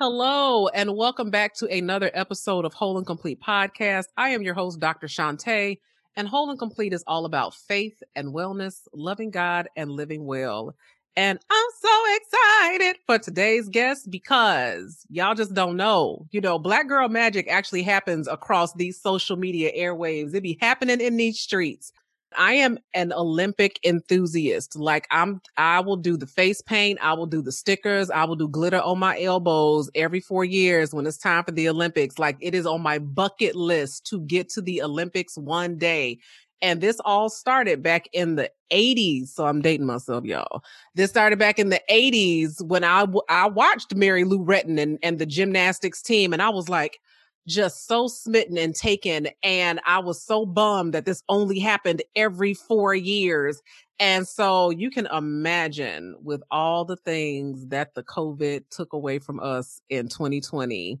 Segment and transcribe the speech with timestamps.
[0.00, 4.06] Hello, and welcome back to another episode of Whole and Complete Podcast.
[4.16, 5.06] I am your host, Dr.
[5.06, 5.78] Shantae,
[6.16, 10.74] and Whole and Complete is all about faith and wellness, loving God, and living well.
[11.14, 16.26] And I'm so excited for today's guest because y'all just don't know.
[16.32, 20.34] You know, Black Girl Magic actually happens across these social media airwaves.
[20.34, 21.92] It be happening in these streets.
[22.36, 24.76] I am an Olympic enthusiast.
[24.76, 28.36] Like I'm I will do the face paint, I will do the stickers, I will
[28.36, 32.18] do glitter on my elbows every 4 years when it's time for the Olympics.
[32.18, 36.18] Like it is on my bucket list to get to the Olympics one day.
[36.62, 39.28] And this all started back in the 80s.
[39.28, 40.64] So I'm dating myself, y'all.
[40.94, 45.18] This started back in the 80s when I I watched Mary Lou Retton and, and
[45.18, 46.32] the gymnastics team.
[46.32, 47.00] And I was like,
[47.46, 49.28] just so smitten and taken.
[49.42, 53.62] And I was so bummed that this only happened every four years.
[53.98, 59.40] And so you can imagine with all the things that the COVID took away from
[59.40, 60.98] us in 2020,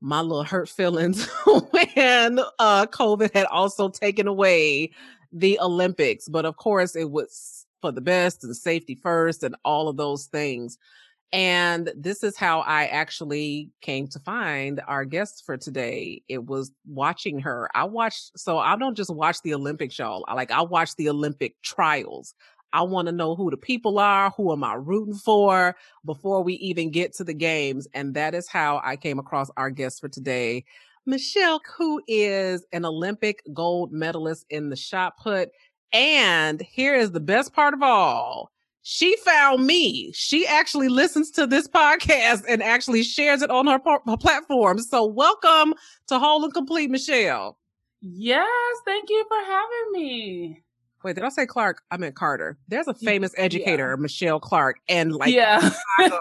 [0.00, 1.26] my little hurt feelings
[1.70, 4.90] when uh, COVID had also taken away
[5.32, 6.28] the Olympics.
[6.28, 10.26] But of course, it was for the best and safety first and all of those
[10.26, 10.78] things.
[11.32, 16.22] And this is how I actually came to find our guest for today.
[16.28, 17.68] It was watching her.
[17.74, 20.24] I watched, so I don't just watch the Olympics, y'all.
[20.28, 22.34] I like, I watch the Olympic trials.
[22.72, 26.54] I want to know who the people are, who am I rooting for before we
[26.54, 27.88] even get to the games.
[27.94, 30.64] And that is how I came across our guest for today,
[31.06, 35.50] Michelle, who is an Olympic gold medalist in the shot put.
[35.92, 38.50] And here is the best part of all
[38.88, 40.12] she found me.
[40.14, 44.78] She actually listens to this podcast and actually shares it on her, her platform.
[44.78, 45.74] So welcome
[46.06, 47.58] to Whole and Complete, Michelle.
[48.00, 48.48] Yes,
[48.84, 50.62] thank you for having me.
[51.02, 51.82] Wait, did I say Clark?
[51.90, 52.58] I meant Carter.
[52.68, 54.00] There's a famous educator, yeah.
[54.00, 56.12] Michelle Clark, and like, yeah, and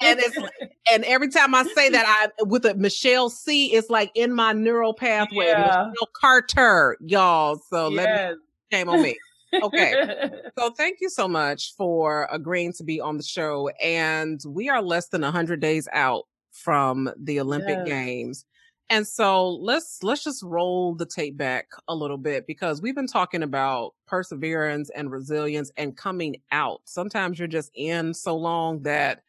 [0.00, 0.38] it's
[0.92, 4.52] and every time I say that, I with a Michelle C, it's like in my
[4.52, 5.46] neural pathway.
[5.46, 5.90] Yeah.
[5.90, 7.60] Michelle Carter, y'all.
[7.68, 7.96] So yes.
[7.96, 8.36] let me
[8.70, 9.18] shame on me
[9.62, 10.30] okay.
[10.56, 13.68] So thank you so much for agreeing to be on the show.
[13.82, 17.88] And we are less than 100 days out from the Olympic yes.
[17.88, 18.44] Games.
[18.90, 23.06] And so let's let's just roll the tape back a little bit because we've been
[23.06, 26.82] talking about perseverance and resilience and coming out.
[26.84, 29.22] Sometimes you're just in so long that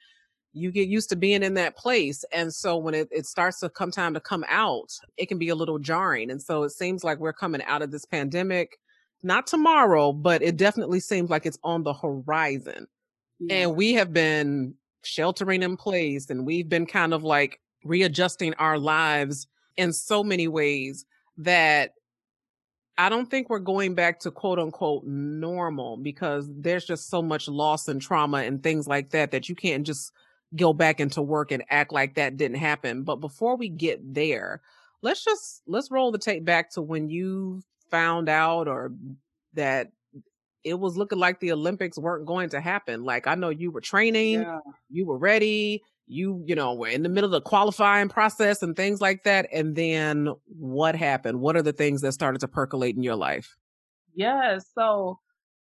[0.56, 2.24] you get used to being in that place.
[2.32, 5.50] And so when it, it starts to come time to come out, it can be
[5.50, 6.32] a little jarring.
[6.32, 8.78] And so it seems like we're coming out of this pandemic
[9.26, 12.88] not tomorrow, but it definitely seems like it's on the horizon.
[13.40, 13.56] Yeah.
[13.56, 18.78] And we have been sheltering in place and we've been kind of like readjusting our
[18.78, 19.48] lives
[19.78, 21.06] in so many ways
[21.38, 21.94] that
[22.98, 27.48] I don't think we're going back to quote unquote normal because there's just so much
[27.48, 30.14] loss and trauma and things like that that you can't just
[30.56, 33.04] go back into work and act like that didn't happen.
[33.04, 34.62] But before we get there,
[35.02, 38.92] let's just let's roll the tape back to when you found out or
[39.54, 39.92] that
[40.64, 43.04] it was looking like the Olympics weren't going to happen.
[43.04, 44.60] Like I know you were training, yeah.
[44.90, 48.76] you were ready, you you know were in the middle of the qualifying process and
[48.76, 49.48] things like that.
[49.54, 51.40] And then what happened?
[51.40, 53.56] What are the things that started to percolate in your life?
[54.16, 55.20] Yeah, so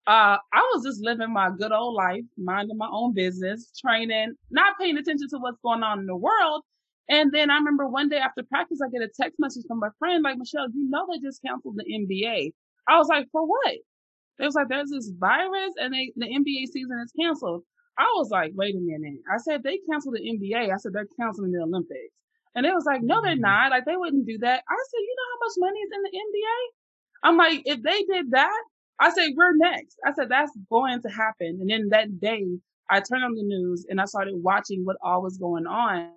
[0.06, 4.78] uh, I was just living my good old life, minding my own business, training, not
[4.78, 6.62] paying attention to what's going on in the world.
[7.08, 9.88] And then I remember one day after practice, I get a text message from my
[9.98, 12.52] friend, like, Michelle, you know, they just canceled the NBA.
[12.88, 13.74] I was like, for what?
[14.38, 17.62] It was like, there's this virus and they, the NBA season is canceled.
[17.98, 19.20] I was like, wait a minute.
[19.32, 20.72] I said, they canceled the NBA.
[20.72, 22.12] I said, they're canceling the Olympics.
[22.54, 23.40] And it was like, no, they're mm-hmm.
[23.42, 23.70] not.
[23.70, 24.62] Like, they wouldn't do that.
[24.68, 26.60] I said, you know how much money is in the NBA?
[27.22, 28.62] I'm like, if they did that,
[28.98, 29.96] I said, we're next.
[30.04, 31.58] I said, that's going to happen.
[31.60, 32.46] And then that day,
[32.88, 36.10] I turned on the news and I started watching what all was going on.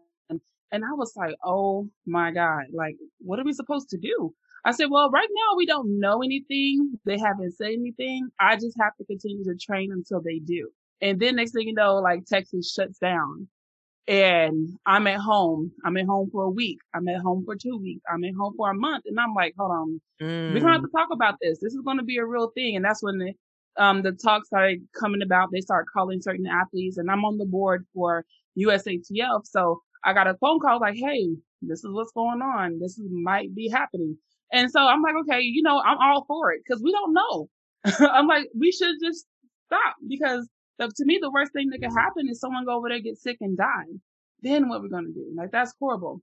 [0.71, 4.33] And I was like, oh my God, like, what are we supposed to do?
[4.65, 6.99] I said, well, right now we don't know anything.
[7.05, 8.29] They haven't said anything.
[8.39, 10.69] I just have to continue to train until they do.
[11.01, 13.47] And then next thing you know, like Texas shuts down
[14.07, 15.71] and I'm at home.
[15.85, 16.79] I'm at home for a week.
[16.93, 18.01] I'm at home for two weeks.
[18.11, 19.03] I'm at home for a month.
[19.05, 20.53] And I'm like, hold on, mm.
[20.53, 21.59] we're going to have to talk about this.
[21.61, 22.75] This is going to be a real thing.
[22.75, 23.33] And that's when the,
[23.77, 25.49] um, the talk started coming about.
[25.51, 28.25] They start calling certain athletes and I'm on the board for
[28.57, 29.45] USATF.
[29.45, 31.29] So I got a phone call like, Hey,
[31.61, 32.79] this is what's going on.
[32.79, 34.17] This is, might be happening.
[34.51, 37.49] And so I'm like, okay, you know, I'm all for it because we don't know.
[38.11, 39.25] I'm like, we should just
[39.67, 40.47] stop because
[40.79, 43.17] the, to me, the worst thing that could happen is someone go over there, get
[43.17, 43.85] sick and die.
[44.41, 45.33] Then what we're going to do?
[45.35, 46.21] Like, that's horrible.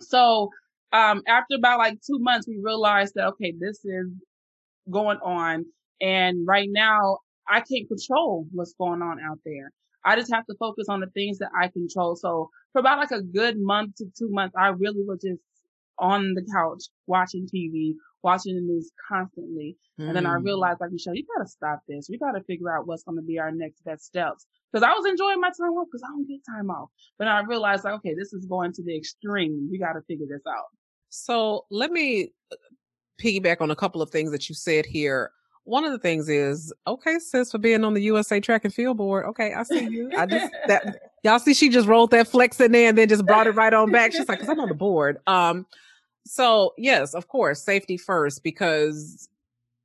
[0.00, 0.50] So,
[0.92, 4.08] um, after about like two months, we realized that, okay, this is
[4.90, 5.64] going on.
[6.00, 7.18] And right now
[7.48, 9.70] I can't control what's going on out there.
[10.04, 12.16] I just have to focus on the things that I control.
[12.16, 15.40] So for about like a good month to two months, I really was just
[15.98, 19.76] on the couch watching TV, watching the news constantly.
[20.00, 20.08] Mm.
[20.08, 20.44] And then I mm.
[20.44, 22.08] realized, like, Michelle, you gotta stop this.
[22.10, 24.46] We gotta figure out what's gonna be our next best steps.
[24.74, 26.88] Cause I was enjoying my time off because I don't get time off.
[27.18, 29.68] But I realized, like, okay, this is going to the extreme.
[29.70, 30.66] We gotta figure this out.
[31.10, 32.56] So let me uh,
[33.20, 35.30] piggyback on a couple of things that you said here.
[35.64, 38.96] One of the things is, okay, sis, for being on the USA Track and Field
[38.96, 39.26] Board.
[39.26, 40.10] Okay, I see you.
[40.16, 43.24] I just that y'all see she just rolled that flex in there and then just
[43.26, 44.12] brought it right on back.
[44.12, 45.18] She's like, because I'm on the board.
[45.26, 45.66] Um,
[46.26, 49.28] so yes, of course, safety first because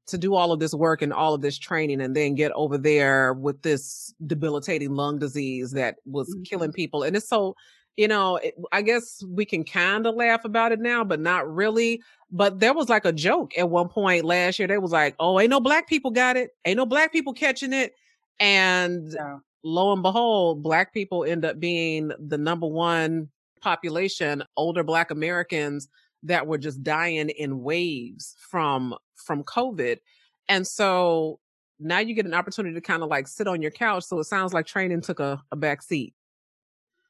[0.07, 2.77] to do all of this work and all of this training and then get over
[2.77, 6.43] there with this debilitating lung disease that was mm-hmm.
[6.43, 7.53] killing people and it's so
[7.97, 11.51] you know it, i guess we can kind of laugh about it now but not
[11.53, 12.01] really
[12.31, 15.39] but there was like a joke at one point last year they was like oh
[15.39, 17.93] ain't no black people got it ain't no black people catching it
[18.39, 19.37] and yeah.
[19.63, 23.27] lo and behold black people end up being the number one
[23.61, 25.89] population older black americans
[26.23, 29.99] that were just dying in waves from from COVID.
[30.47, 31.39] And so
[31.79, 34.03] now you get an opportunity to kind of like sit on your couch.
[34.05, 36.13] So it sounds like training took a, a back seat.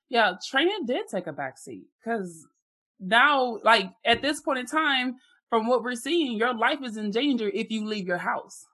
[0.09, 2.47] Yeah, training did take a backseat because
[2.99, 5.15] now, like at this point in time,
[5.49, 8.65] from what we're seeing, your life is in danger if you leave your house.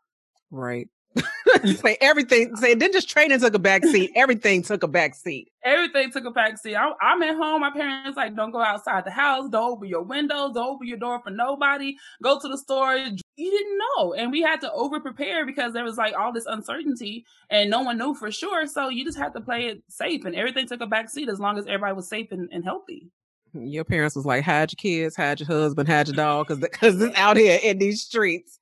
[0.51, 0.87] Right.
[1.75, 2.55] say everything.
[2.55, 4.11] Say then just training took a back seat.
[4.15, 5.51] Everything took a back seat.
[5.63, 6.75] Everything took a back seat.
[6.75, 7.61] I, I'm at home.
[7.61, 9.49] My parents like, don't go outside the house.
[9.49, 10.53] Don't open your windows.
[10.53, 11.95] Don't open your door for nobody.
[12.21, 12.97] Go to the store.
[13.35, 16.45] You didn't know, and we had to over prepare because there was like all this
[16.45, 18.67] uncertainty, and no one knew for sure.
[18.67, 21.39] So you just had to play it safe, and everything took a back seat as
[21.39, 23.09] long as everybody was safe and, and healthy
[23.51, 26.59] hmm, your parents was like, hide your kids, hide your husband, hide your dog, because
[26.59, 28.59] because it's out here in these streets.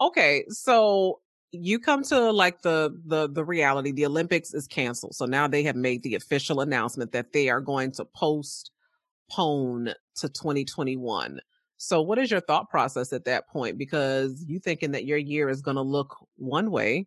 [0.00, 1.20] Okay, so
[1.52, 5.62] you come to like the the the reality the olympics is canceled so now they
[5.62, 11.40] have made the official announcement that they are going to postpone to 2021
[11.78, 15.48] so what is your thought process at that point because you thinking that your year
[15.48, 17.06] is going to look one way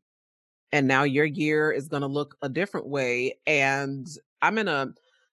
[0.72, 4.08] and now your year is going to look a different way and
[4.42, 4.92] i'm in a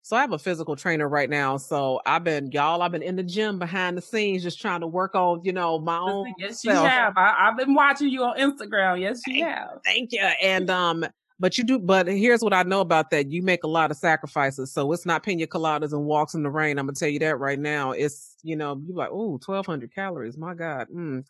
[0.09, 1.59] so I have a physical trainer right now.
[1.59, 4.87] So I've been, y'all, I've been in the gym behind the scenes, just trying to
[4.87, 6.33] work on, you know, my own.
[6.39, 7.13] Yes, you have.
[7.19, 9.03] I, have been watching you on Instagram.
[9.03, 9.81] Yes, you thank, have.
[9.85, 10.23] Thank you.
[10.43, 11.05] And um,
[11.41, 13.31] but you do, but here's what I know about that.
[13.31, 14.73] You make a lot of sacrifices.
[14.73, 16.79] So it's not pina coladas and walks in the rain.
[16.79, 17.93] I'm going to tell you that right now.
[17.93, 20.37] It's, you know, you're like, oh, 1200 calories.
[20.37, 20.89] My God.
[20.93, 21.25] Mm,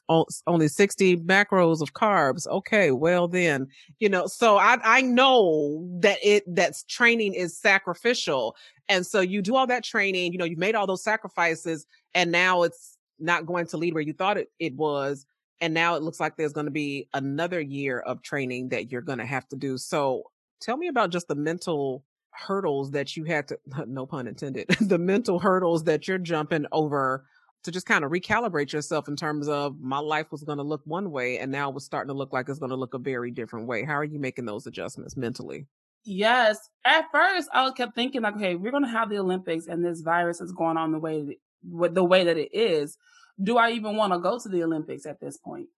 [0.47, 2.47] only 60 macros of carbs.
[2.47, 2.91] Okay.
[2.91, 3.69] Well, then,
[3.99, 8.57] you know, so I, I know that it, that's training is sacrificial.
[8.89, 12.33] And so you do all that training, you know, you've made all those sacrifices and
[12.33, 15.27] now it's not going to lead where you thought it, it was
[15.61, 19.03] and now it looks like there's going to be another year of training that you're
[19.03, 19.79] going to have to do.
[19.79, 20.25] So
[20.61, 24.99] tell me about just the mental hurdles that you had to, no pun intended, the
[24.99, 27.25] mental hurdles that you're jumping over
[27.65, 30.83] to just kind of recalibrate yourself in terms of my life was going to look
[30.85, 33.33] one way and now it's starting to look like it's going to look a very
[33.33, 33.85] different way.
[33.85, 35.67] How are you making those adjustments mentally?
[36.05, 36.71] Yes.
[36.85, 40.01] At first, I kept thinking like, okay, we're going to have the Olympics and this
[40.01, 42.97] virus is going on the way, the way that it is
[43.43, 45.69] do I even want to go to the Olympics at this point?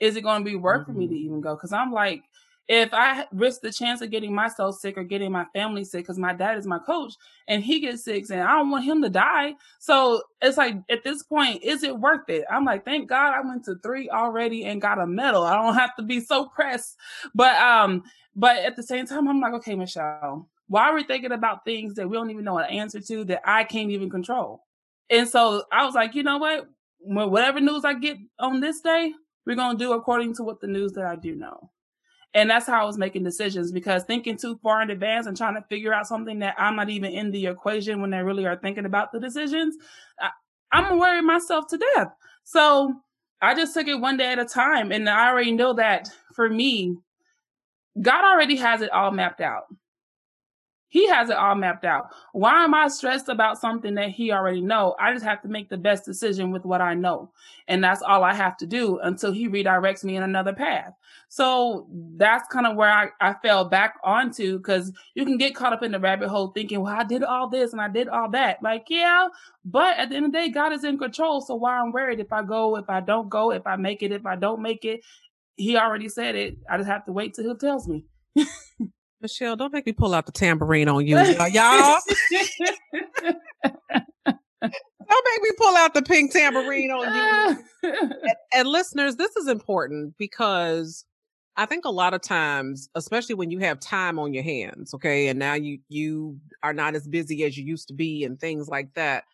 [0.00, 0.92] Is it going to be worth mm-hmm.
[0.92, 1.24] for me to mm-hmm.
[1.26, 1.54] even go?
[1.54, 2.22] Because I'm like,
[2.68, 6.18] if I risk the chance of getting myself sick or getting my family sick, because
[6.18, 7.12] my dad is my coach
[7.48, 9.54] and he gets sick, and I don't want him to die.
[9.80, 12.44] So it's like at this point, is it worth it?
[12.50, 15.42] I'm like, thank God I went to three already and got a medal.
[15.42, 16.96] I don't have to be so pressed.
[17.34, 18.04] But um,
[18.36, 21.94] but at the same time, I'm like, okay, Michelle, why are we thinking about things
[21.94, 24.64] that we don't even know an answer to that I can't even control?
[25.10, 26.68] And so I was like, you know what?
[27.04, 29.12] Whatever news I get on this day,
[29.46, 31.70] we're going to do according to what the news that I do know.
[32.34, 35.54] And that's how I was making decisions because thinking too far in advance and trying
[35.54, 38.56] to figure out something that I'm not even in the equation when they really are
[38.56, 39.76] thinking about the decisions,
[40.18, 40.30] I,
[40.72, 42.08] I'm gonna worry myself to death.
[42.44, 42.94] So
[43.42, 44.92] I just took it one day at a time.
[44.92, 46.96] And I already know that for me,
[48.00, 49.64] God already has it all mapped out.
[50.92, 52.10] He has it all mapped out.
[52.34, 54.94] Why am I stressed about something that he already know?
[55.00, 57.30] I just have to make the best decision with what I know.
[57.66, 60.92] And that's all I have to do until he redirects me in another path.
[61.30, 61.86] So
[62.18, 65.82] that's kind of where I, I fell back onto because you can get caught up
[65.82, 68.62] in the rabbit hole thinking, well, I did all this and I did all that.
[68.62, 69.28] Like, yeah,
[69.64, 71.40] but at the end of the day, God is in control.
[71.40, 74.12] So why I'm worried if I go, if I don't go, if I make it,
[74.12, 75.00] if I don't make it,
[75.56, 76.58] he already said it.
[76.68, 78.04] I just have to wait till he tells me.
[79.22, 81.46] Michelle, don't make me pull out the tambourine on you, y'all.
[85.12, 87.64] don't make me pull out the pink tambourine on you.
[88.02, 91.04] and, and listeners, this is important because
[91.56, 95.28] I think a lot of times, especially when you have time on your hands, okay,
[95.28, 98.68] and now you you are not as busy as you used to be and things
[98.68, 99.24] like that,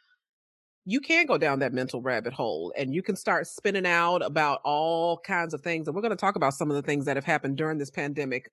[0.85, 4.61] you can go down that mental rabbit hole and you can start spinning out about
[4.65, 5.87] all kinds of things.
[5.87, 7.91] And we're going to talk about some of the things that have happened during this
[7.91, 8.51] pandemic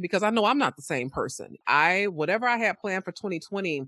[0.00, 1.56] because I know I'm not the same person.
[1.66, 3.86] I whatever I had planned for 2020,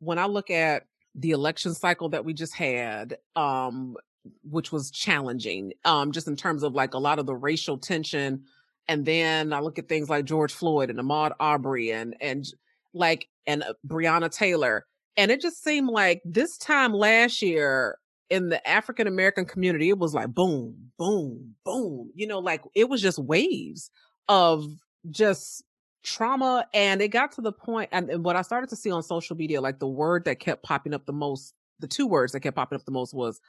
[0.00, 0.84] when I look at
[1.14, 3.96] the election cycle that we just had, um,
[4.42, 8.44] which was challenging, um, just in terms of like a lot of the racial tension
[8.88, 12.46] and then I look at things like George Floyd and Ahmaud Arbery and and
[12.94, 14.86] like and uh, Breonna Taylor.
[15.16, 17.98] And it just seemed like this time last year
[18.30, 22.10] in the African American community, it was like boom, boom, boom.
[22.14, 23.90] You know, like it was just waves
[24.28, 24.66] of
[25.10, 25.62] just
[26.02, 26.66] trauma.
[26.72, 29.36] And it got to the point, and, and what I started to see on social
[29.36, 32.56] media, like the word that kept popping up the most, the two words that kept
[32.56, 33.40] popping up the most was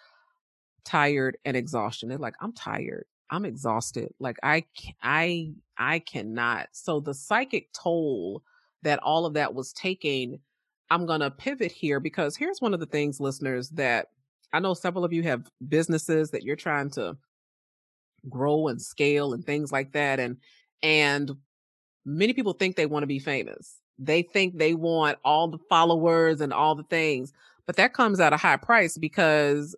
[0.86, 2.10] tired and exhaustion.
[2.10, 3.06] They're like, I'm tired.
[3.30, 4.14] I'm exhausted.
[4.20, 4.64] Like I
[5.02, 6.68] I I cannot.
[6.72, 8.42] So the psychic toll
[8.84, 10.40] that all of that was taking,
[10.90, 14.08] I'm going to pivot here because here's one of the things listeners that
[14.54, 17.18] I know several of you have businesses that you're trying to
[18.30, 20.38] grow and scale and things like that and
[20.82, 21.32] and
[22.08, 23.82] many people think they want to be famous.
[24.00, 27.34] They think they want all the followers and all the things,
[27.66, 29.76] but that comes at a high price because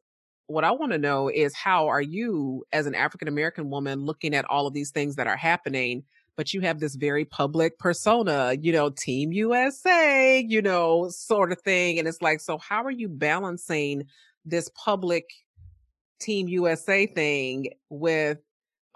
[0.47, 4.35] what I want to know is how are you as an African American woman looking
[4.35, 6.03] at all of these things that are happening
[6.35, 11.59] but you have this very public persona, you know, team USA, you know, sort of
[11.59, 14.05] thing and it's like so how are you balancing
[14.45, 15.29] this public
[16.21, 18.37] team USA thing with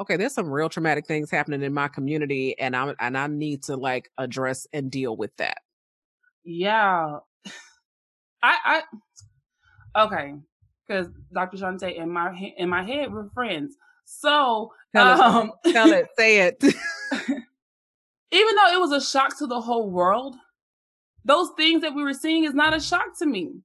[0.03, 3.63] okay, there's some real traumatic things happening in my community and I'm and I need
[3.63, 5.59] to like address and deal with that.
[6.43, 7.19] Yeah.
[8.43, 8.81] I
[9.95, 10.33] I okay
[10.85, 11.57] because Dr.
[11.57, 13.77] Shante in my in my head we're friends.
[14.05, 16.57] So tell, um, it, tell it, say it.
[16.61, 16.75] even
[18.55, 20.35] though it was a shock to the whole world,
[21.23, 23.61] those things that we were seeing is not a shock to me.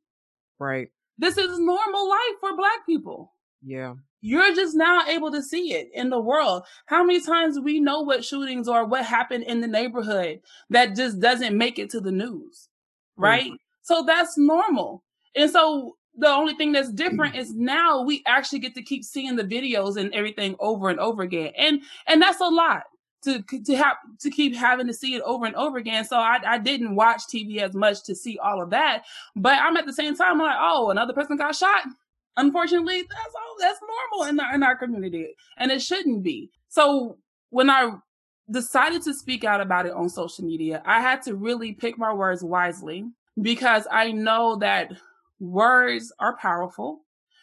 [0.60, 0.88] Right.
[1.18, 3.32] This is normal life for Black people.
[3.64, 3.94] Yeah.
[4.20, 6.64] You're just now able to see it in the world.
[6.86, 11.20] How many times we know what shootings or what happened in the neighborhood that just
[11.20, 12.68] doesn't make it to the news,
[13.16, 13.46] right?
[13.46, 13.56] Mm-hmm.
[13.82, 15.04] So that's normal.
[15.36, 19.36] And so the only thing that's different is now we actually get to keep seeing
[19.36, 22.82] the videos and everything over and over again and and that's a lot
[23.22, 26.38] to to have to keep having to see it over and over again so i,
[26.44, 29.04] I didn't watch tv as much to see all of that
[29.36, 31.82] but i'm at the same time like oh another person got shot
[32.38, 37.18] unfortunately that's all that's normal in our, in our community and it shouldn't be so
[37.50, 37.90] when i
[38.50, 42.12] decided to speak out about it on social media i had to really pick my
[42.12, 43.04] words wisely
[43.42, 44.92] because i know that
[45.40, 46.96] words are powerful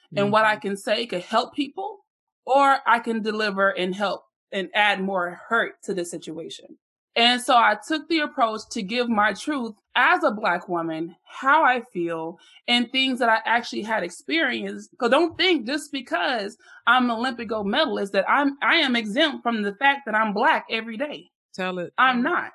[0.07, 0.23] mm-hmm.
[0.23, 0.61] and what I mm-hmm.
[0.61, 2.05] can say could help people
[2.45, 6.77] or I can deliver and help and add more hurt to the situation.
[7.15, 11.63] And so I took the approach to give my truth as a black woman, how
[11.63, 14.89] I feel and things that I actually had experienced.
[14.97, 16.57] Cause don't think just because
[16.87, 20.33] I'm an Olympic gold medalist that I'm, I am exempt from the fact that I'm
[20.33, 21.29] black every day.
[21.53, 21.93] Tell it.
[21.97, 22.51] I'm not.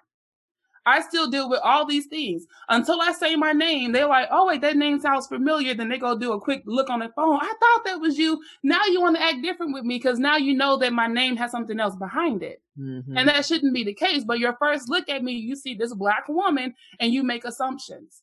[0.90, 3.92] I still deal with all these things until I say my name.
[3.92, 6.90] They're like, "Oh wait, that name sounds familiar." Then they go do a quick look
[6.90, 7.38] on their phone.
[7.40, 8.42] I thought that was you.
[8.62, 11.36] Now you want to act different with me because now you know that my name
[11.36, 13.16] has something else behind it, mm-hmm.
[13.16, 14.24] and that shouldn't be the case.
[14.24, 18.22] But your first look at me, you see this black woman, and you make assumptions.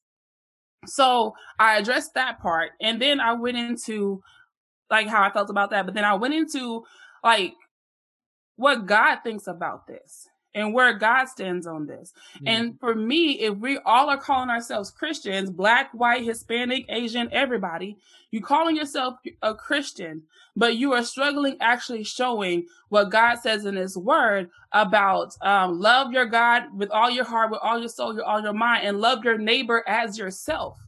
[0.85, 4.21] So I addressed that part, and then I went into
[4.89, 5.85] like how I felt about that.
[5.85, 6.83] But then I went into
[7.23, 7.53] like
[8.57, 12.13] what God thinks about this and where God stands on this.
[12.37, 12.47] Mm-hmm.
[12.47, 17.97] And for me, if we all are calling ourselves Christians, black, white, Hispanic, Asian, everybody,
[18.31, 20.23] you calling yourself a Christian,
[20.55, 26.11] but you are struggling actually showing what God says in his word about um, love
[26.11, 28.99] your God with all your heart, with all your soul, your all your mind, and
[28.99, 30.79] love your neighbor as yourself.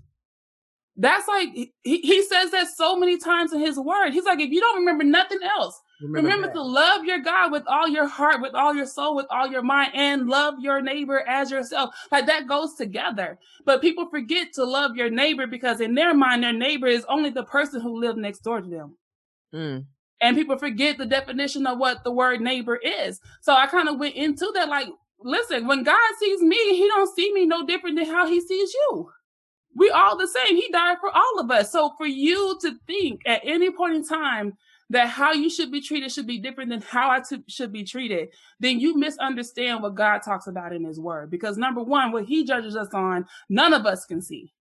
[0.97, 4.09] That's like he, he says that so many times in his word.
[4.13, 7.63] He's like, if you don't remember nothing else, Remember, Remember to love your God with
[7.67, 11.27] all your heart, with all your soul, with all your mind, and love your neighbor
[11.27, 11.93] as yourself.
[12.11, 13.37] Like that goes together.
[13.65, 17.31] But people forget to love your neighbor because in their mind, their neighbor is only
[17.31, 18.97] the person who lives next door to them.
[19.53, 19.85] Mm.
[20.21, 23.19] And people forget the definition of what the word neighbor is.
[23.41, 24.87] So I kind of went into that like,
[25.21, 28.73] listen, when God sees me, he don't see me no different than how he sees
[28.73, 29.09] you.
[29.75, 30.55] We all the same.
[30.55, 31.71] He died for all of us.
[31.71, 34.57] So for you to think at any point in time
[34.89, 37.83] that how you should be treated should be different than how I t- should be
[37.83, 38.29] treated,
[38.59, 41.29] then you misunderstand what God talks about in His Word.
[41.29, 44.51] Because number one, what He judges us on, none of us can see.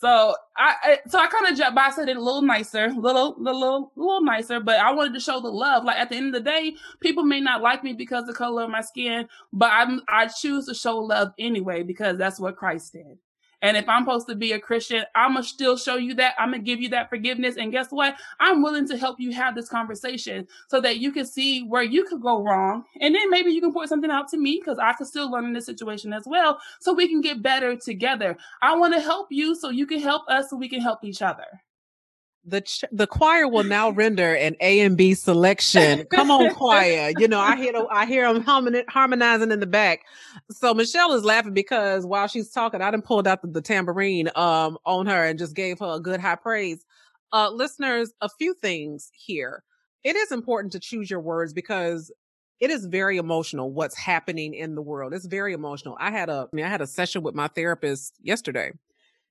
[0.00, 3.36] So I, I so I kind of jumped by, said it a little nicer, little,
[3.38, 4.60] little, little nicer.
[4.60, 5.84] But I wanted to show the love.
[5.84, 8.64] Like at the end of the day, people may not like me because the color
[8.64, 12.92] of my skin, but I'm I choose to show love anyway because that's what Christ
[12.92, 13.18] did.
[13.64, 16.34] And if I'm supposed to be a Christian, I'm going to still show you that.
[16.38, 17.56] I'm going to give you that forgiveness.
[17.56, 18.14] And guess what?
[18.38, 22.04] I'm willing to help you have this conversation so that you can see where you
[22.04, 22.84] could go wrong.
[23.00, 25.46] And then maybe you can point something out to me because I could still learn
[25.46, 26.60] in this situation as well.
[26.80, 28.36] So we can get better together.
[28.60, 31.22] I want to help you so you can help us so we can help each
[31.22, 31.46] other
[32.46, 36.04] the ch- the choir will now render an A and B selection.
[36.06, 37.12] Come on, choir!
[37.18, 38.42] You know I hear I hear them
[38.88, 40.00] harmonizing in the back.
[40.50, 44.30] So Michelle is laughing because while she's talking, I didn't pulled out the, the tambourine
[44.34, 46.84] um on her and just gave her a good high praise.
[47.32, 49.64] Uh, listeners, a few things here.
[50.04, 52.12] It is important to choose your words because
[52.60, 55.12] it is very emotional what's happening in the world.
[55.14, 55.96] It's very emotional.
[55.98, 58.72] I had a I, mean, I had a session with my therapist yesterday,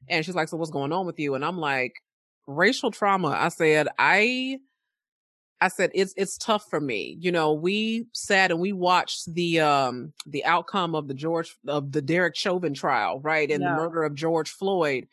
[0.10, 1.94] and she's like, "So what's going on with you?" And I'm like
[2.48, 4.60] racial trauma, I said, I
[5.64, 7.18] I said it's it's tough for me.
[7.22, 11.94] You know, we sat and we watched the um the outcome of the George of
[11.94, 13.50] the Derek Chauvin trial, right?
[13.50, 13.70] And yeah.
[13.70, 15.08] the murder of George Floyd.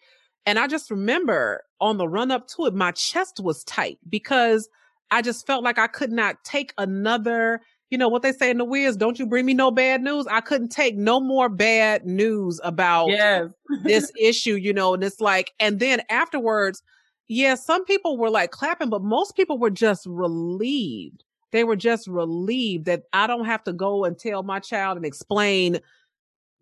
[0.46, 4.68] And I just remember on the run up to it, my chest was tight because
[5.12, 7.60] I just felt like I could not take another,
[7.90, 10.26] you know, what they say in the Wiz, don't you bring me no bad news.
[10.26, 13.50] I couldn't take no more bad news about yes.
[13.84, 16.82] this issue, you know, and it's like, and then afterwards,
[17.30, 21.22] yeah, some people were like clapping, but most people were just relieved.
[21.52, 25.06] They were just relieved that I don't have to go and tell my child and
[25.06, 25.78] explain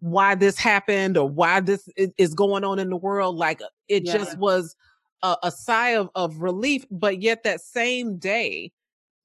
[0.01, 3.37] why this happened or why this is going on in the world.
[3.37, 4.13] Like uh, it yeah.
[4.13, 4.77] just was
[5.23, 6.85] a, a sigh of, of relief.
[6.91, 8.71] But yet that same day,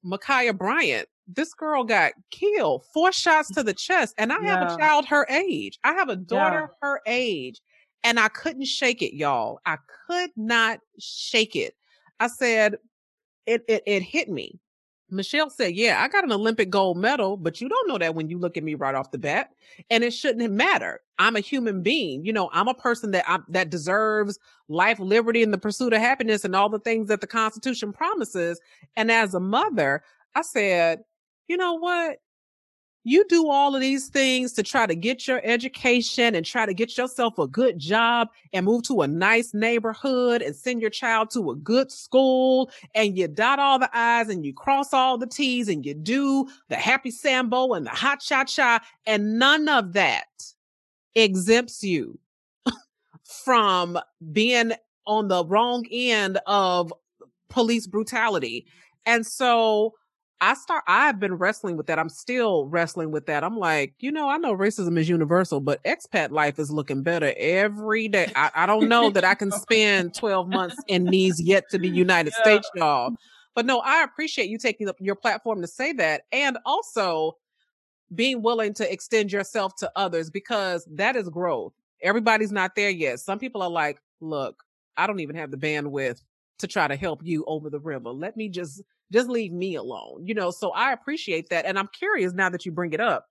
[0.02, 4.14] Ma'Khia Bryant, this girl got killed, four shots to the chest.
[4.16, 4.60] And I yeah.
[4.60, 5.78] have a child her age.
[5.84, 6.88] I have a daughter yeah.
[6.88, 7.60] her age
[8.04, 9.60] and I couldn't shake it, y'all.
[9.66, 11.74] I could not shake it.
[12.20, 12.76] I said,
[13.46, 14.60] it, it, it hit me.
[15.10, 18.28] Michelle said, Yeah, I got an Olympic gold medal, but you don't know that when
[18.28, 19.50] you look at me right off the bat.
[19.90, 21.00] And it shouldn't matter.
[21.18, 22.24] I'm a human being.
[22.24, 26.00] You know, I'm a person that I, that deserves life, liberty, and the pursuit of
[26.00, 28.60] happiness and all the things that the Constitution promises.
[28.96, 30.02] And as a mother,
[30.34, 31.00] I said,
[31.48, 32.18] you know what?
[33.04, 36.72] You do all of these things to try to get your education and try to
[36.72, 41.30] get yourself a good job and move to a nice neighborhood and send your child
[41.30, 45.26] to a good school and you dot all the I's and you cross all the
[45.26, 49.92] T's and you do the happy Sambo and the hot cha cha and none of
[49.92, 50.24] that
[51.14, 52.18] exempts you
[53.44, 53.98] from
[54.32, 54.72] being
[55.06, 56.90] on the wrong end of
[57.50, 58.66] police brutality.
[59.04, 59.94] And so
[60.40, 61.98] I start I've been wrestling with that.
[61.98, 63.44] I'm still wrestling with that.
[63.44, 67.32] I'm like, you know, I know racism is universal, but expat life is looking better
[67.36, 68.30] every day.
[68.36, 71.88] I, I don't know that I can spend 12 months in these yet to be
[71.88, 72.42] United yeah.
[72.42, 73.14] States, y'all.
[73.54, 76.22] But no, I appreciate you taking up your platform to say that.
[76.32, 77.36] And also
[78.14, 81.72] being willing to extend yourself to others because that is growth.
[82.02, 83.20] Everybody's not there yet.
[83.20, 84.62] Some people are like, look,
[84.96, 86.20] I don't even have the bandwidth
[86.58, 88.10] to try to help you over the river.
[88.10, 88.82] Let me just
[89.14, 90.26] just leave me alone.
[90.26, 91.64] You know, so I appreciate that.
[91.64, 93.26] And I'm curious now that you bring it up.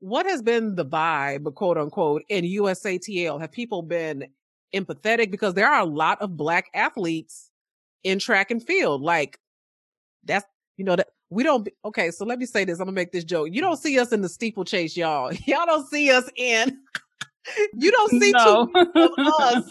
[0.00, 3.40] What has been the vibe, quote unquote, in USATF?
[3.40, 4.28] Have people been
[4.74, 5.30] empathetic?
[5.30, 7.50] Because there are a lot of black athletes
[8.04, 9.00] in track and field.
[9.00, 9.40] Like
[10.24, 10.44] that's
[10.76, 13.24] you know that we don't okay so let me say this i'm gonna make this
[13.24, 13.82] joke you don't mm-hmm.
[13.82, 16.78] see us in the steeplechase y'all y'all don't see us in
[17.74, 18.66] you don't see no.
[18.66, 19.64] too us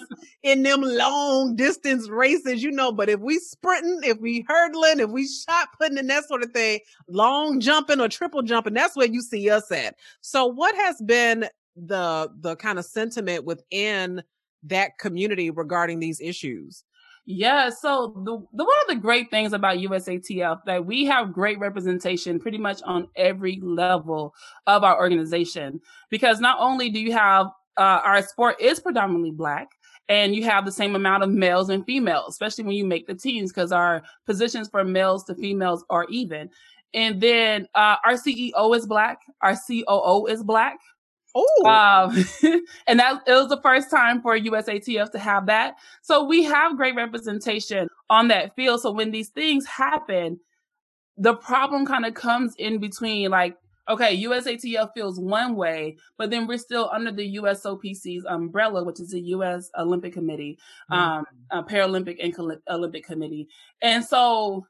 [0.44, 2.92] in them long distance races, you know.
[2.92, 6.52] But if we sprinting, if we hurdling, if we shot putting and that sort of
[6.52, 9.96] thing, long jumping or triple jumping, that's where you see us at.
[10.22, 14.24] So, what has been the the kind of sentiment within
[14.64, 16.84] that community regarding these issues?
[17.28, 21.58] Yeah, so the, the one of the great things about USATF that we have great
[21.58, 24.36] representation pretty much on every level
[24.68, 29.70] of our organization because not only do you have uh, our sport is predominantly black
[30.08, 33.16] and you have the same amount of males and females, especially when you make the
[33.16, 36.50] teams, because our positions for males to females are even.
[36.94, 40.78] And then uh, our CEO is black, our COO is black.
[41.38, 42.16] Oh, um,
[42.88, 45.76] and that it was the first time for USATF to have that.
[46.02, 48.82] So we have great representation on that field.
[48.82, 50.40] So when these things happen,
[51.18, 56.48] the problem kind of comes in between like okay, USATF feels one way, but then
[56.48, 59.70] we're still under the USOPC's umbrella, which is the U.S.
[59.78, 60.58] Olympic Committee,
[60.90, 61.68] um, mm-hmm.
[61.68, 63.48] Paralympic and Olympic Committee.
[63.82, 64.66] And so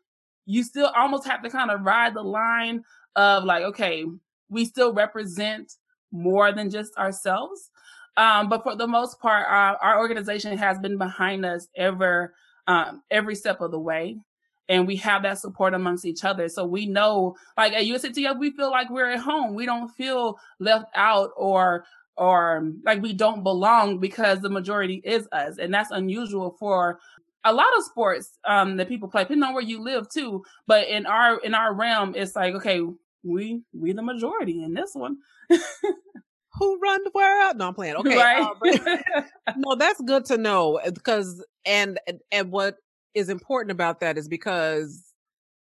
[0.45, 2.83] you still almost have to kind of ride the line
[3.15, 4.05] of like, okay,
[4.49, 5.73] we still represent
[6.11, 7.71] more than just ourselves.
[8.17, 12.33] Um, but for the most part, our, our organization has been behind us ever
[12.67, 14.17] um, every step of the way.
[14.67, 16.49] And we have that support amongst each other.
[16.49, 19.53] So we know, like at USATF, we feel like we're at home.
[19.53, 21.85] We don't feel left out or
[22.17, 25.57] or like we don't belong because the majority is us.
[25.57, 26.99] And that's unusual for
[27.43, 30.43] a lot of sports um, that people play, depending on where you live too.
[30.67, 32.81] But in our in our realm, it's like, okay,
[33.23, 35.17] we we the majority in this one.
[36.57, 37.57] Who run the world?
[37.57, 37.95] No, I'm playing.
[37.99, 38.41] Okay, right?
[38.41, 39.25] uh, but,
[39.57, 41.99] no, that's good to know because and
[42.31, 42.77] and what
[43.15, 45.13] is important about that is because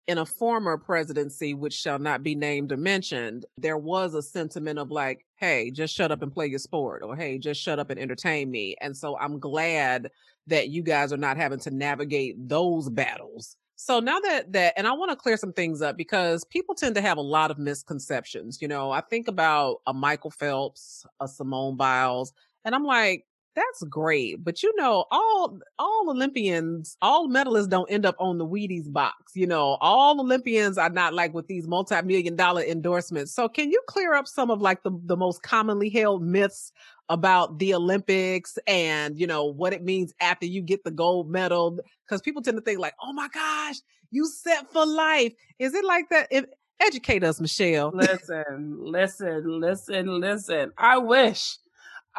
[0.07, 4.79] in a former presidency, which shall not be named or mentioned, there was a sentiment
[4.79, 7.91] of like, hey, just shut up and play your sport, or hey, just shut up
[7.91, 8.75] and entertain me.
[8.81, 10.09] And so I'm glad
[10.47, 13.55] that you guys are not having to navigate those battles.
[13.75, 16.95] So now that that and I want to clear some things up because people tend
[16.95, 18.61] to have a lot of misconceptions.
[18.61, 22.33] You know, I think about a Michael Phelps, a Simone Biles,
[22.65, 24.43] and I'm like, that's great.
[24.43, 29.35] But you know, all all Olympians, all medalists don't end up on the Wheaties box.
[29.35, 33.33] You know, all Olympians are not like with these multi-million dollar endorsements.
[33.33, 36.71] So can you clear up some of like the, the most commonly held myths
[37.09, 41.79] about the Olympics and you know what it means after you get the gold medal
[42.05, 43.77] because people tend to think like, oh my gosh,
[44.11, 45.33] you set for life.
[45.57, 46.27] Is it like that?
[46.31, 46.45] If,
[46.79, 47.91] educate us, Michelle.
[47.93, 50.71] listen, listen, listen, listen.
[50.77, 51.57] I wish.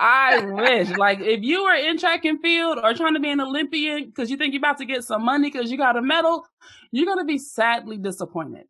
[0.01, 0.89] I wish.
[0.97, 4.31] Like if you were in track and field or trying to be an Olympian because
[4.31, 6.47] you think you're about to get some money because you got a medal,
[6.91, 8.65] you're gonna be sadly disappointed.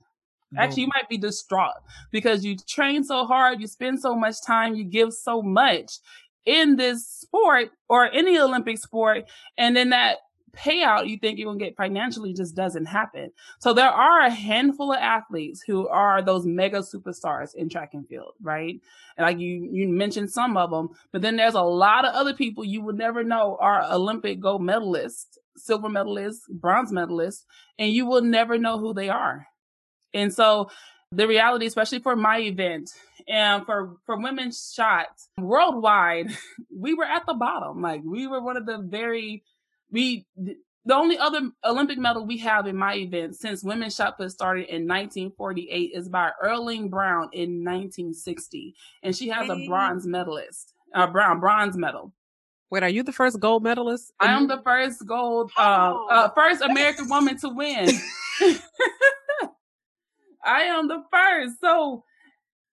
[0.59, 1.75] Actually, you might be distraught
[2.11, 5.99] because you train so hard, you spend so much time, you give so much
[6.45, 10.17] in this sport or any Olympic sport, and then that
[10.53, 13.31] payout you think you're going to get financially just doesn't happen.
[13.59, 18.07] So there are a handful of athletes who are those mega superstars in track and
[18.09, 18.81] field, right?
[19.17, 22.35] And like you you mentioned some of them, but then there's a lot of other
[22.35, 27.45] people you would never know are Olympic gold medalists, silver medalists, bronze medalists,
[27.79, 29.47] and you will never know who they are.
[30.13, 30.71] And so
[31.13, 32.93] the reality, especially for my event
[33.29, 36.29] and for, for women's shots worldwide,
[36.75, 37.83] we were at the bottom.
[37.83, 39.43] Like we were one of the very,
[39.91, 44.31] we, the only other Olympic medal we have in my event since women's shot put
[44.31, 48.75] started in 1948 is by Earlene Brown in 1960.
[49.03, 52.13] And she has a bronze medalist, a brown bronze medal.
[52.71, 54.13] Wait, are you the first gold medalist?
[54.21, 56.07] I am the first gold, uh, oh.
[56.09, 57.89] uh, first American woman to win.
[60.45, 61.61] I am the first.
[61.61, 62.05] So,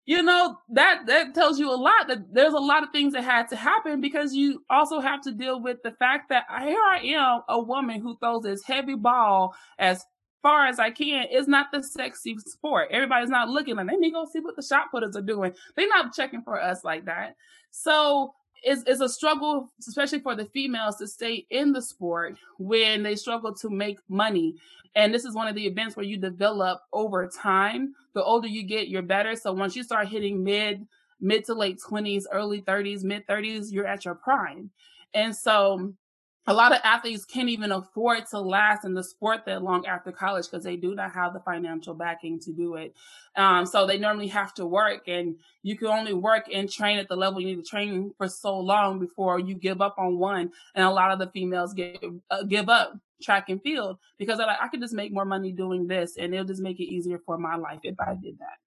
[0.06, 3.24] you know, that that tells you a lot that there's a lot of things that
[3.24, 6.98] had to happen because you also have to deal with the fact that here I
[7.04, 10.04] am, a woman who throws this heavy ball as
[10.42, 11.26] far as I can.
[11.30, 12.88] It's not the sexy sport.
[12.90, 15.54] Everybody's not looking like, let me go see what the shot putters are doing.
[15.74, 17.36] They're not checking for us like that.
[17.70, 18.34] So
[18.64, 23.14] it's, it's a struggle, especially for the females, to stay in the sport when they
[23.14, 24.56] struggle to make money.
[24.96, 27.94] And this is one of the events where you develop over time.
[28.14, 29.36] The older you get, you're better.
[29.36, 30.86] So once you start hitting mid,
[31.20, 34.70] mid to late 20s, early 30s, mid 30s, you're at your prime.
[35.12, 35.92] And so
[36.46, 40.12] a lot of athletes can't even afford to last in the sport that long after
[40.12, 42.94] college because they do not have the financial backing to do it.
[43.34, 47.08] Um, so they normally have to work, and you can only work and train at
[47.08, 50.52] the level you need to train for so long before you give up on one.
[50.74, 54.58] And a lot of the females get uh, give up track and field because like,
[54.60, 57.38] I could just make more money doing this, and it'll just make it easier for
[57.38, 58.58] my life if I did that.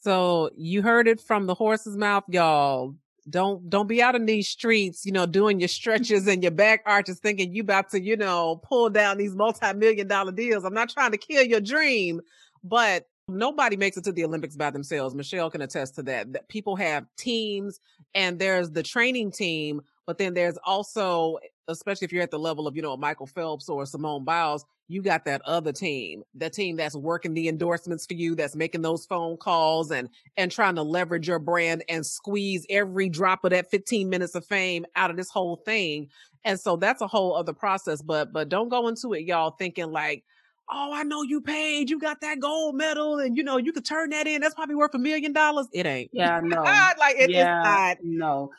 [0.00, 2.94] So you heard it from the horse's mouth, y'all
[3.30, 6.82] don't don't be out in these streets, you know, doing your stretches and your back
[6.86, 10.64] arches thinking you about to, you know, pull down these multi-million dollar deals.
[10.64, 12.20] I'm not trying to kill your dream,
[12.64, 15.14] but nobody makes it to the Olympics by themselves.
[15.14, 16.32] Michelle can attest to that.
[16.32, 17.80] That people have teams
[18.14, 22.66] and there's the training team, but then there's also especially if you're at the level
[22.66, 26.76] of, you know, Michael Phelps or Simone Biles, you got that other team, the team
[26.76, 30.82] that's working the endorsements for you, that's making those phone calls and and trying to
[30.82, 35.16] leverage your brand and squeeze every drop of that 15 minutes of fame out of
[35.16, 36.08] this whole thing.
[36.44, 38.00] And so that's a whole other process.
[38.00, 40.24] But but don't go into it, y'all, thinking like,
[40.70, 43.84] oh, I know you paid, you got that gold medal, and you know you could
[43.84, 44.40] turn that in.
[44.40, 45.66] That's probably worth a million dollars.
[45.74, 46.10] It ain't.
[46.14, 46.62] Yeah, no.
[46.62, 47.96] like it yeah, is not.
[48.02, 48.50] No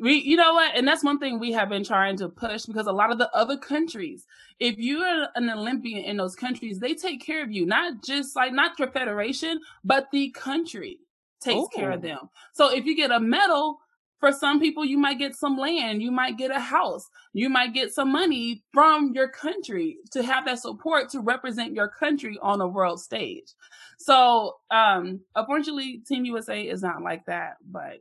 [0.00, 0.76] we you know what?
[0.76, 3.30] And that's one thing we have been trying to push because a lot of the
[3.34, 4.26] other countries
[4.60, 8.52] if you're an olympian in those countries they take care of you not just like
[8.52, 10.98] not your federation but the country
[11.40, 11.68] takes Ooh.
[11.74, 12.28] care of them.
[12.52, 13.78] So if you get a medal
[14.18, 17.72] for some people you might get some land you might get a house you might
[17.72, 22.60] get some money from your country to have that support to represent your country on
[22.60, 23.52] a world stage.
[23.98, 27.98] So um unfortunately team usa is not like that but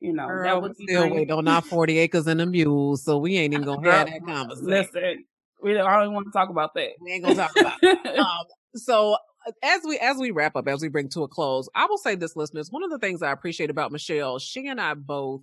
[0.00, 3.18] You know, Girl, that would still wait on our 40 acres and a mule, so
[3.18, 4.68] we ain't even gonna Girl, have that conversation.
[4.68, 5.24] listen,
[5.62, 6.90] we don't, I don't want to talk about that.
[7.00, 7.82] We ain't gonna talk about.
[8.18, 11.68] Um, so uh, as we as we wrap up, as we bring to a close,
[11.74, 12.70] I will say this, listeners.
[12.70, 15.42] One of the things I appreciate about Michelle, she and I both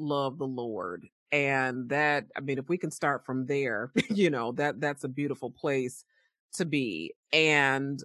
[0.00, 4.52] love the Lord, and that I mean, if we can start from there, you know
[4.52, 6.04] that that's a beautiful place
[6.54, 7.14] to be.
[7.32, 8.02] And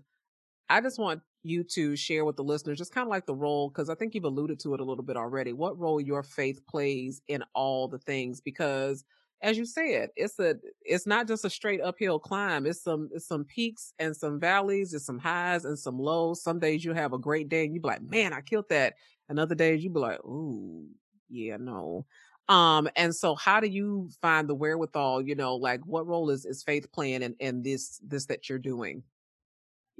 [0.69, 3.69] I just want you to share with the listeners just kind of like the role
[3.69, 5.53] because I think you've alluded to it a little bit already.
[5.53, 9.03] What role your faith plays in all the things because
[9.41, 12.65] as you said, it's a it's not just a straight uphill climb.
[12.65, 16.43] It's some it's some peaks and some valleys, it's some highs and some lows.
[16.43, 18.95] Some days you have a great day and you be like, man, I killed that.
[19.29, 20.87] And other days you be like, ooh,
[21.29, 22.05] yeah, no.
[22.49, 26.45] Um, and so how do you find the wherewithal, you know, like what role is
[26.45, 29.03] is faith playing in, in this this that you're doing?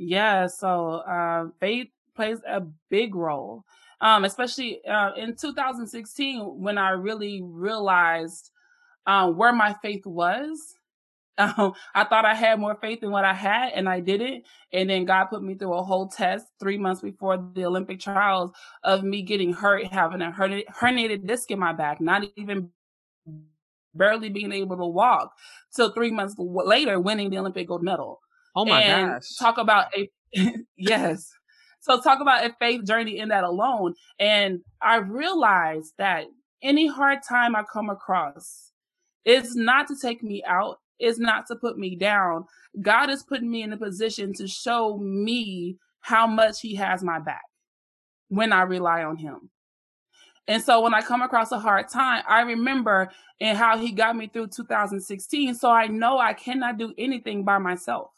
[0.02, 3.66] Yeah, so uh, faith plays a big role,
[4.00, 8.52] um, especially uh, in 2016 when I really realized
[9.06, 10.58] um, where my faith was.
[11.40, 14.44] Um, I thought I had more faith than what I had, and I didn't.
[14.74, 18.52] And then God put me through a whole test three months before the Olympic trials
[18.84, 22.72] of me getting hurt, having a herniated disc in my back, not even
[23.96, 25.32] barely being able to walk,
[25.74, 28.20] till three months later winning the Olympic gold medal.
[28.56, 29.36] Oh my and gosh.
[29.40, 30.10] talk about a
[30.78, 31.30] yes.
[31.82, 33.96] So talk about a faith journey in that alone.
[34.20, 36.26] And I realized that
[36.62, 38.72] any hard time I come across
[39.26, 42.46] is not to take me out, is not to put me down.
[42.82, 47.20] God is putting me in a position to show me how much He has my
[47.20, 47.44] back
[48.28, 49.50] when I rely on Him.
[50.48, 53.10] And so when I come across a hard time, I remember
[53.40, 55.56] and how He got me through 2016.
[55.56, 58.12] So I know I cannot do anything by myself.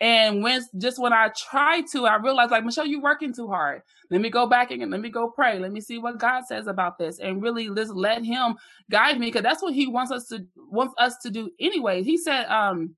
[0.00, 3.82] And when just when I try to, I realize like Michelle, you're working too hard.
[4.10, 5.58] Let me go back and let me go pray.
[5.58, 8.56] Let me see what God says about this, and really just let Him
[8.90, 12.02] guide me, because that's what He wants us to wants us to do anyway.
[12.02, 12.96] He said, um,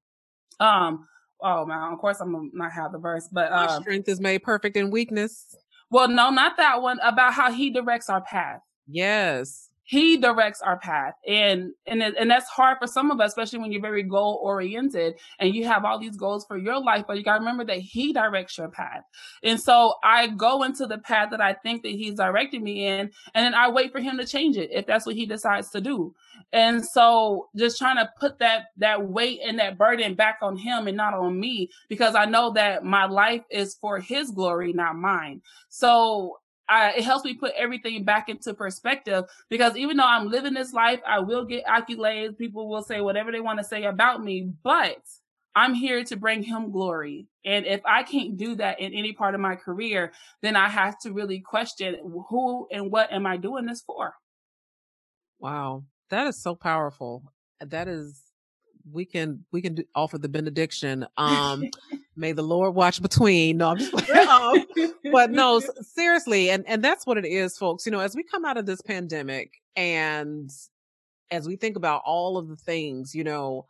[0.59, 1.07] um,
[1.43, 4.21] oh man, of course I'm gonna not have the verse, but My uh, strength is
[4.21, 5.55] made perfect in weakness.
[5.91, 6.99] well, no, not that one.
[7.01, 8.61] About how He directs our path.
[8.89, 9.66] Yes.
[9.87, 11.15] He directs our path.
[11.27, 15.15] And and and that's hard for some of us especially when you're very goal oriented
[15.39, 17.79] and you have all these goals for your life but you got to remember that
[17.79, 19.03] he directs your path.
[19.45, 23.11] And so i go into the path that i think that he's directing me in
[23.35, 25.81] and then i wait for him to change it if that's what he decides to
[25.81, 26.15] do.
[26.53, 30.89] And so just trying to put that that weight and that burden back on him
[30.89, 34.97] and not on me because i know that my life is for his glory not
[34.97, 35.43] mine.
[35.69, 40.55] So I, it helps me put everything back into perspective because even though I'm living
[40.55, 42.37] this life, I will get accolades.
[42.37, 44.99] People will say whatever they want to say about me, but
[45.55, 47.29] I'm here to bring him glory.
[47.45, 50.99] And if I can't do that in any part of my career, then I have
[51.01, 51.97] to really question
[52.29, 54.15] who and what am I doing this for?
[55.39, 55.85] Wow.
[56.11, 57.33] That is so powerful.
[57.61, 58.23] That is
[58.93, 61.07] we can we can do, offer the benediction.
[61.17, 61.63] Um
[62.17, 63.59] may the Lord watch between.
[63.59, 64.65] No, I'm just um,
[65.13, 67.87] but no, seriously, and and that's what it is, folks.
[67.87, 70.51] You know, as we come out of this pandemic and
[71.31, 73.67] as we think about all of the things, you know,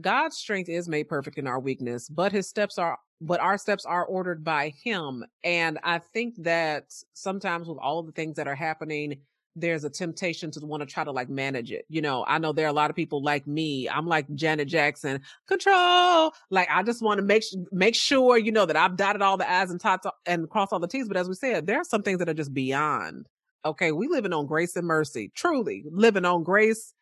[0.00, 3.86] God's strength is made perfect in our weakness, but his steps are but our steps
[3.86, 5.24] are ordered by him.
[5.42, 9.20] And I think that sometimes with all of the things that are happening,
[9.56, 11.84] there's a temptation to want to try to like manage it.
[11.88, 13.88] You know, I know there are a lot of people like me.
[13.88, 16.32] I'm like Janet Jackson, control.
[16.50, 19.50] Like I just want to make make sure you know that I've dotted all the
[19.50, 21.08] i's and tots and crossed all the t's.
[21.08, 23.26] But as we said, there are some things that are just beyond.
[23.64, 26.92] Okay, we living on grace and mercy, truly living on grace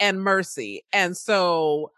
[0.00, 0.84] and mercy.
[0.92, 1.92] And so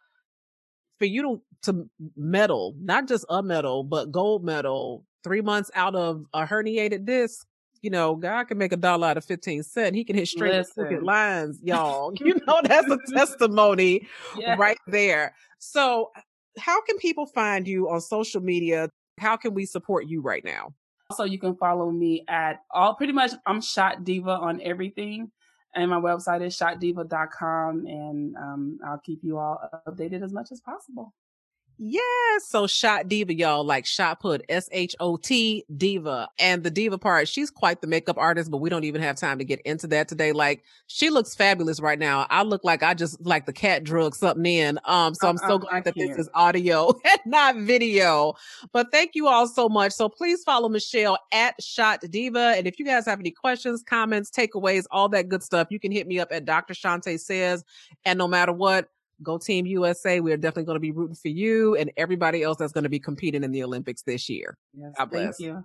[0.99, 5.95] for you to to medal, not just a medal, but gold medal, three months out
[5.95, 7.47] of a herniated disc,
[7.85, 9.94] you know, God can make a dollar out of 15 cents.
[9.94, 12.14] He can hit straight lines, y'all.
[12.25, 14.57] You know, that's a testimony Yeah.
[14.57, 15.35] right there.
[15.59, 16.11] So
[16.59, 18.88] how can people find you on social media?
[19.20, 20.73] How can we support you right now?
[21.11, 25.31] Also, you can follow me at all pretty much I'm Shot Diva on everything.
[25.75, 27.87] And my website is shotdiva.com.
[27.87, 31.12] And um, I'll keep you all updated as much as possible.
[31.76, 32.00] Yeah,
[32.38, 36.28] so shot diva, y'all, like shot put S H O T diva.
[36.38, 39.38] And the diva part, she's quite the makeup artist, but we don't even have time
[39.38, 40.30] to get into that today.
[40.30, 42.28] Like she looks fabulous right now.
[42.30, 44.78] I look like I just like the cat drug something in.
[44.84, 48.34] Um, so I'm so glad that this is audio and not video.
[48.72, 49.92] But thank you all so much.
[49.92, 52.54] So please follow Michelle at Shot Diva.
[52.56, 55.90] And if you guys have any questions, comments, takeaways, all that good stuff, you can
[55.90, 56.72] hit me up at Dr.
[56.72, 57.64] Shante Says.
[58.04, 58.88] And no matter what,
[59.22, 60.20] Go Team USA.
[60.20, 62.98] We're definitely going to be rooting for you and everybody else that's going to be
[63.00, 64.57] competing in the Olympics this year.
[64.72, 65.40] Yes, God thank bless.
[65.40, 65.64] you.